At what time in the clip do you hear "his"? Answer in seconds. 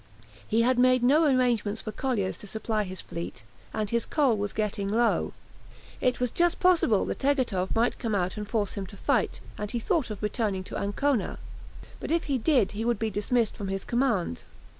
2.85-3.01, 3.91-4.03, 13.67-13.85